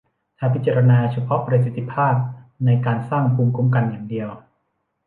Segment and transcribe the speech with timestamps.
[0.37, 2.15] ถ้าพิจารณาเฉพาะประสิทธิภาพ
[2.65, 4.29] ในการสร้างภูมิคุ้มกันอย่างเดียว